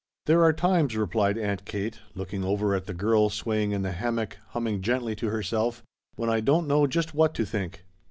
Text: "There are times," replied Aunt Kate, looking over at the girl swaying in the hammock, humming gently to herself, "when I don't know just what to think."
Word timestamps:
"There 0.25 0.41
are 0.43 0.51
times," 0.51 0.95
replied 0.97 1.37
Aunt 1.37 1.63
Kate, 1.63 1.99
looking 2.15 2.43
over 2.43 2.73
at 2.73 2.87
the 2.87 2.93
girl 2.95 3.29
swaying 3.29 3.69
in 3.71 3.83
the 3.83 3.91
hammock, 3.91 4.39
humming 4.47 4.81
gently 4.81 5.15
to 5.17 5.29
herself, 5.29 5.83
"when 6.15 6.27
I 6.27 6.39
don't 6.39 6.67
know 6.67 6.87
just 6.87 7.13
what 7.13 7.35
to 7.35 7.45
think." 7.45 7.85